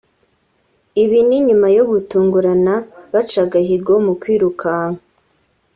Ibi 1.03 1.19
ni 1.27 1.37
nyuma 1.47 1.67
yo 1.77 1.83
gutungurana 1.91 2.73
baca 3.13 3.39
agahigo 3.45 3.93
mu 4.05 4.13
kwirukanka 4.21 5.01